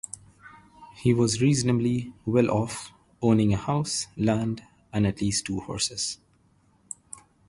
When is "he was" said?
0.95-1.43